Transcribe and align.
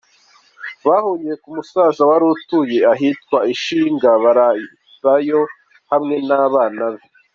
Bahungiye 0.87 1.35
ku 1.41 1.47
musaza 1.55 2.01
wari 2.09 2.25
utuye 2.35 2.77
ahitwa 2.93 3.37
i 3.53 3.55
Shyinga, 3.61 4.09
bararayo 4.23 5.41
hamwe 5.91 6.15
n’abana 6.27 6.83
be. 6.93 7.01